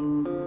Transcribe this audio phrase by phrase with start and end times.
[0.00, 0.39] My mother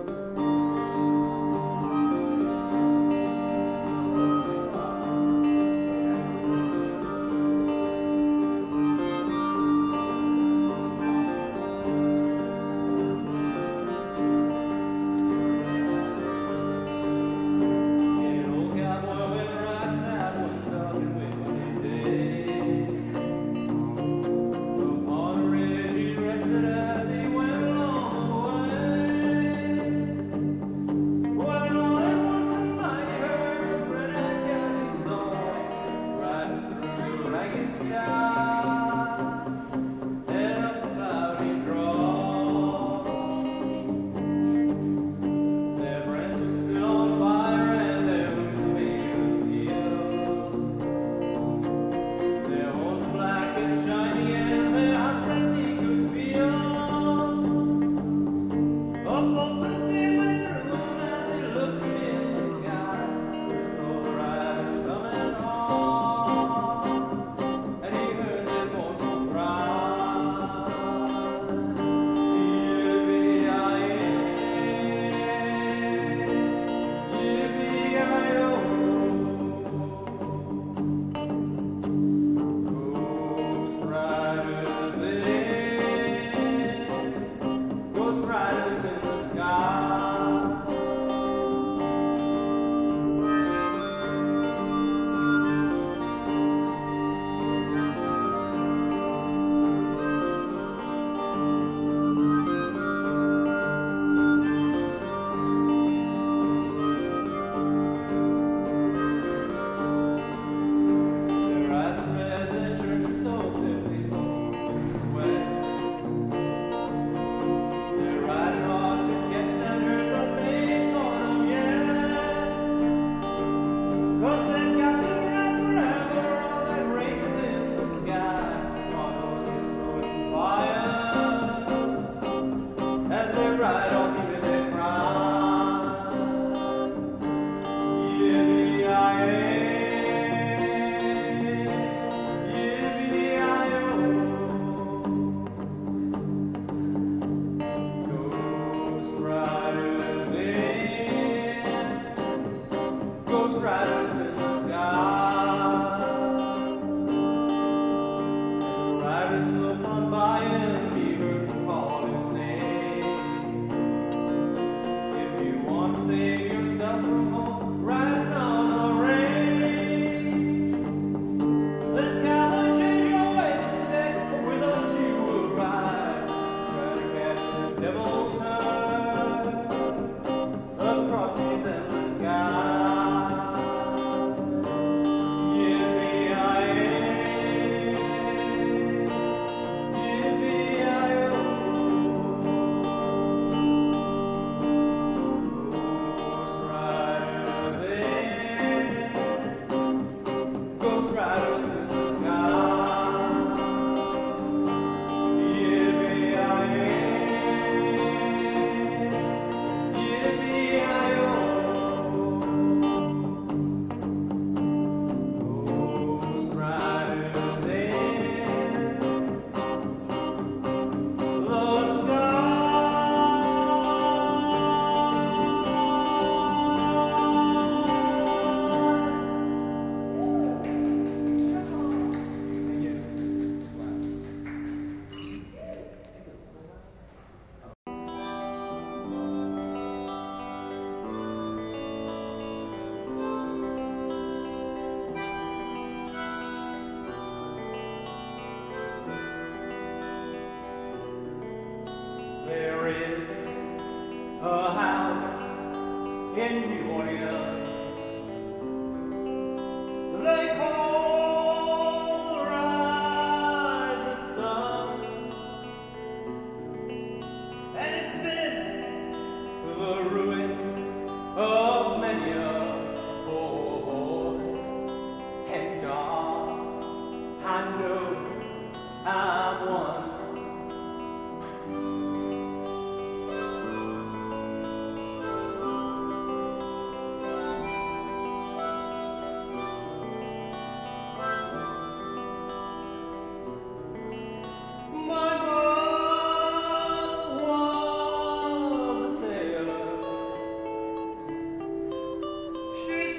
[201.15, 201.72] was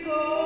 [0.04, 0.43] sou.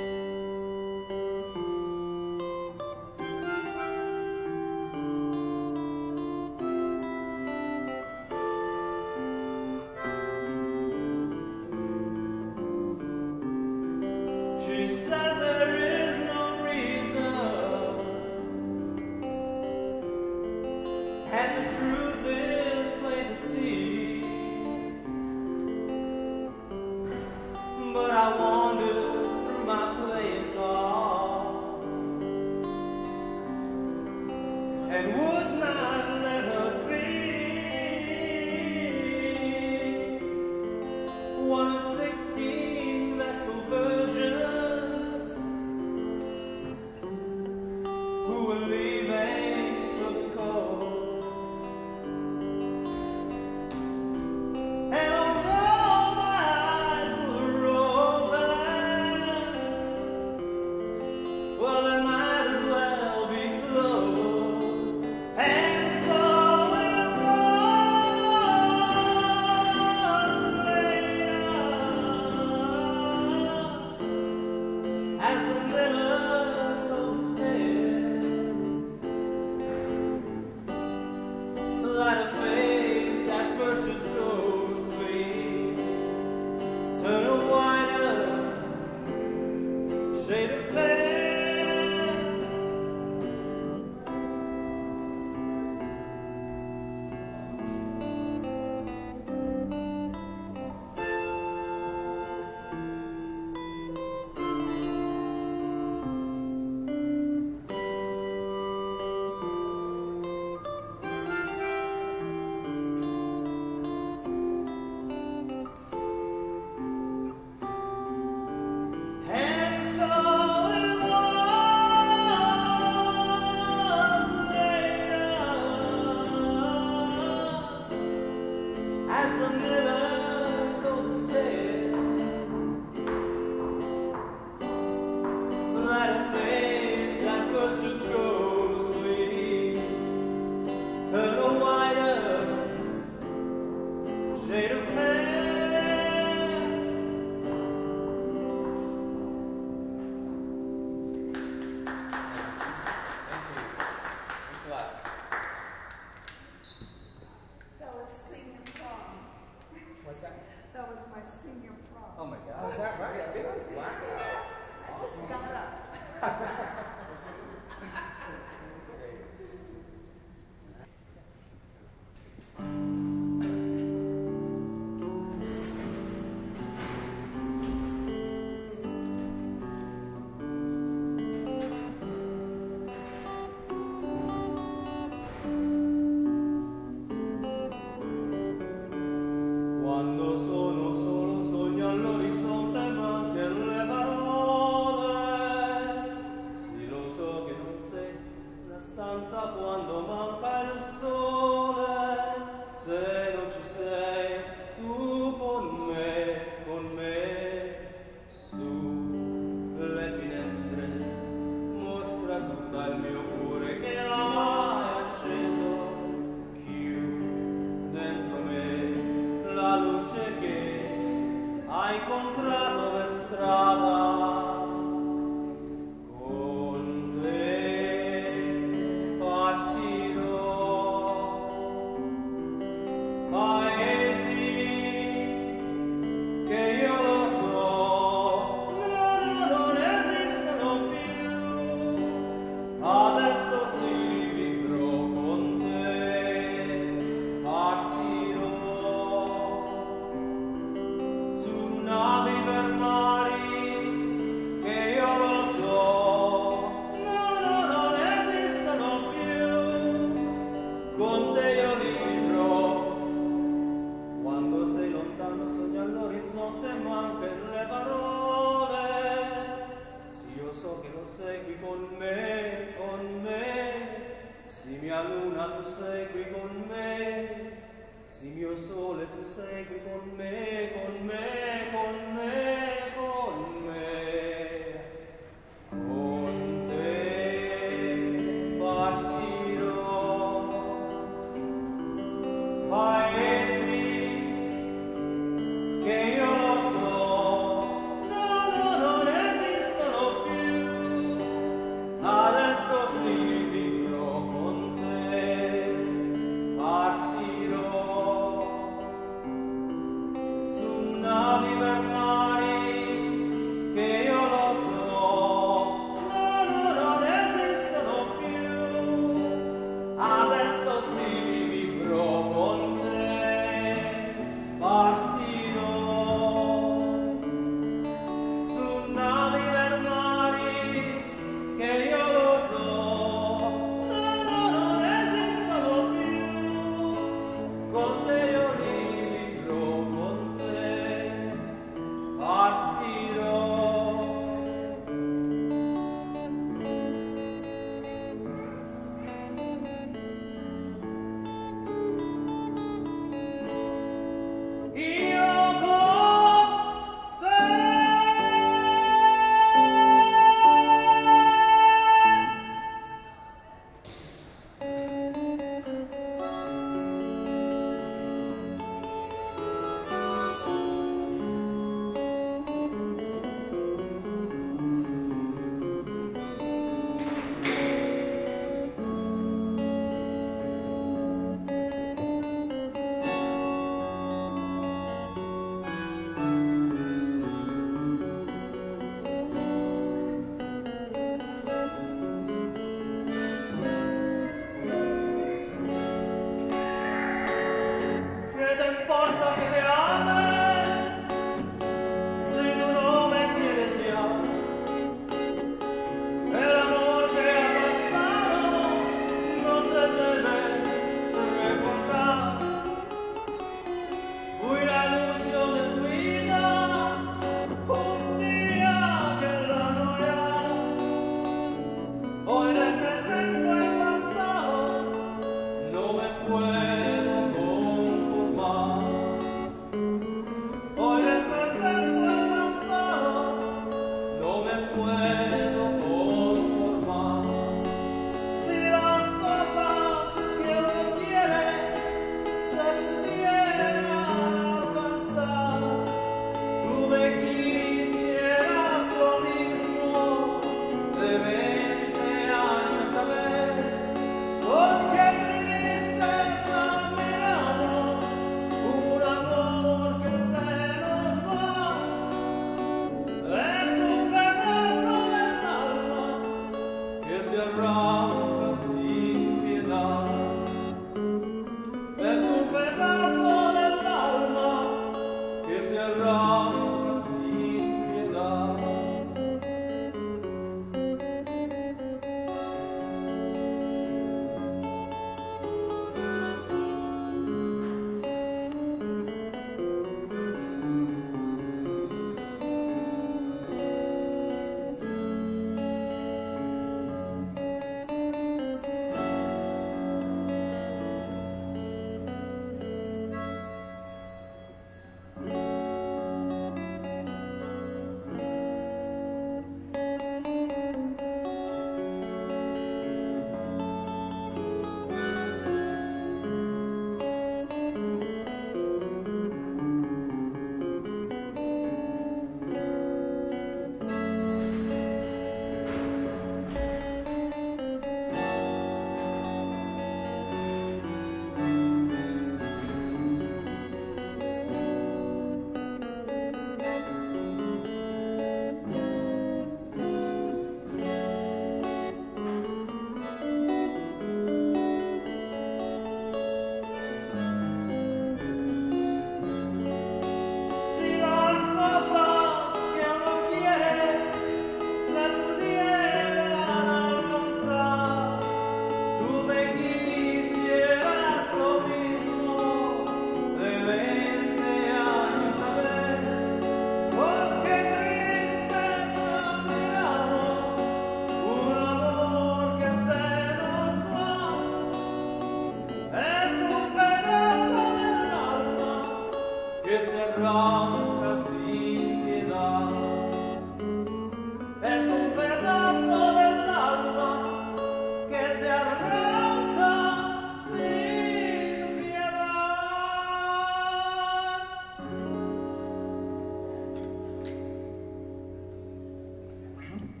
[599.71, 600.00] Amen.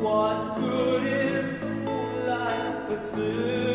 [0.00, 3.69] What good is the moonlight, the silvery